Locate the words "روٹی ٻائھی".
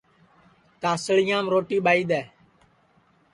1.53-2.03